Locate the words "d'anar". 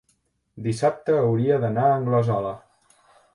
1.65-1.85